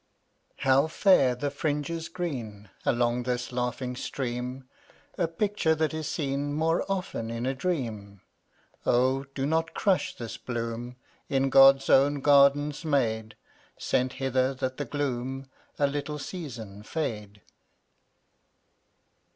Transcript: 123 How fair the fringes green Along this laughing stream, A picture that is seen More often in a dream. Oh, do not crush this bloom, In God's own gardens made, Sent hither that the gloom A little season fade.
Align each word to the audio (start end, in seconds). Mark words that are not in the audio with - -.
123 0.63 0.71
How 0.71 0.87
fair 1.19 1.35
the 1.35 1.51
fringes 1.51 2.09
green 2.09 2.71
Along 2.87 3.21
this 3.21 3.51
laughing 3.51 3.95
stream, 3.95 4.67
A 5.15 5.27
picture 5.27 5.75
that 5.75 5.93
is 5.93 6.07
seen 6.07 6.55
More 6.55 6.83
often 6.89 7.29
in 7.29 7.45
a 7.45 7.53
dream. 7.53 8.21
Oh, 8.83 9.25
do 9.35 9.45
not 9.45 9.75
crush 9.75 10.15
this 10.15 10.37
bloom, 10.37 10.95
In 11.29 11.51
God's 11.51 11.87
own 11.87 12.15
gardens 12.21 12.83
made, 12.83 13.35
Sent 13.77 14.13
hither 14.13 14.55
that 14.55 14.77
the 14.77 14.85
gloom 14.85 15.45
A 15.77 15.85
little 15.85 16.17
season 16.17 16.81
fade. 16.81 17.43